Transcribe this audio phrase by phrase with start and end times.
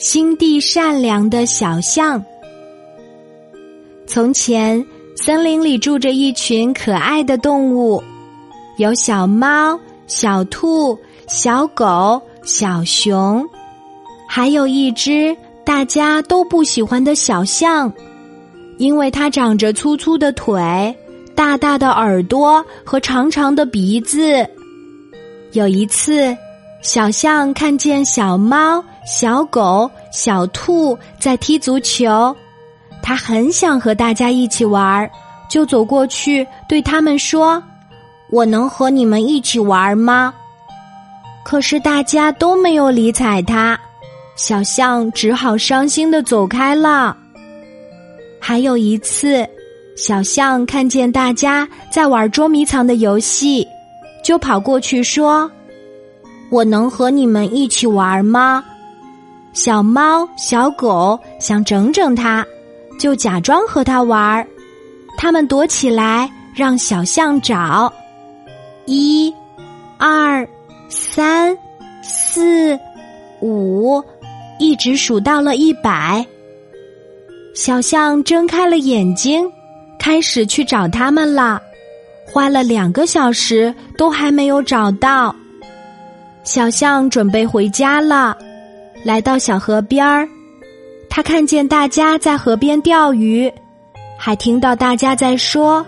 [0.00, 2.24] 心地善良的小象。
[4.06, 4.82] 从前，
[5.14, 8.02] 森林里住着一群可爱的动物，
[8.78, 13.46] 有小猫、小兔、小狗、小熊，
[14.26, 15.36] 还有一只
[15.66, 17.92] 大家都不喜欢的小象，
[18.78, 20.96] 因为它长着粗粗的腿、
[21.34, 24.48] 大大的耳朵和长长的鼻子。
[25.52, 26.34] 有一次，
[26.82, 32.34] 小象看见小猫、小狗、小兔在踢足球。
[33.02, 35.10] 他很想和大家一起玩，
[35.48, 37.62] 就走过去对他们说
[38.30, 40.32] ：“我能和你们一起玩吗？”
[41.44, 43.78] 可是大家都没有理睬他，
[44.36, 47.16] 小象只好伤心的走开了。
[48.40, 49.46] 还有一次，
[49.96, 53.66] 小象看见大家在玩捉迷藏的游戏，
[54.24, 55.50] 就跑过去说
[56.50, 58.62] ：“我能和你们一起玩吗？”
[59.54, 62.44] 小猫、小狗想整整他。
[62.98, 64.46] 就假装和他玩儿，
[65.16, 67.90] 他们躲起来，让小象找。
[68.84, 69.34] 一、
[69.96, 70.46] 二、
[70.90, 71.56] 三、
[72.02, 72.78] 四、
[73.40, 74.04] 五，
[74.58, 76.22] 一直数到了一百。
[77.54, 79.50] 小象睁开了眼睛，
[79.98, 81.58] 开始去找他们了。
[82.26, 85.34] 花了两个小时，都还没有找到。
[86.42, 88.36] 小象准备回家了，
[89.04, 90.28] 来到小河边儿。
[91.08, 93.52] 他看见大家在河边钓鱼，
[94.18, 95.84] 还听到大家在说：“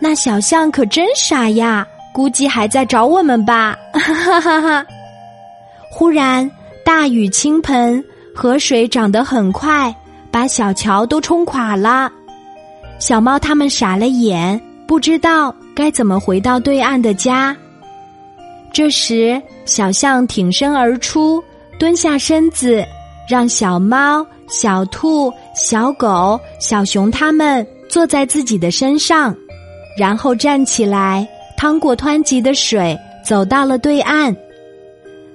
[0.00, 4.86] 那小象可真傻呀，估计还在找我们吧。”哈哈哈！
[5.90, 6.48] 忽然
[6.84, 8.02] 大雨倾盆，
[8.34, 9.94] 河水涨得很快，
[10.30, 12.10] 把小桥都冲垮了。
[12.98, 17.56] 小猫他们傻了眼，不知道该怎么回到对岸的家。
[18.72, 21.42] 这时，小象挺身而出，
[21.78, 22.84] 蹲下身子，
[23.28, 24.26] 让小猫。
[24.52, 29.32] 小兔、小狗、小熊，他们坐在自己的身上，
[29.96, 31.24] 然后站起来，
[31.56, 34.36] 趟过湍急的水，走到了对岸。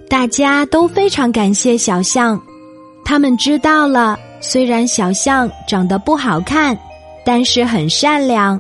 [0.09, 2.37] 大家都非常感谢小象，
[3.05, 6.77] 他们知道了，虽然小象长得不好看，
[7.23, 8.59] 但是很善良。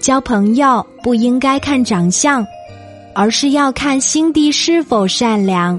[0.00, 2.46] 交朋友不应该看长相，
[3.14, 5.78] 而是要看心地是否善良。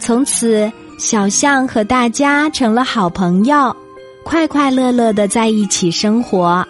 [0.00, 0.70] 从此。
[0.98, 3.76] 小象和大家成了好朋友，
[4.24, 6.66] 快快乐乐的在一起生活。